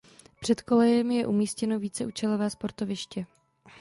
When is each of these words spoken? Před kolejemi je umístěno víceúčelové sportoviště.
Před 0.39 0.61
kolejemi 0.61 1.15
je 1.15 1.27
umístěno 1.27 1.79
víceúčelové 1.79 2.49
sportoviště. 2.49 3.25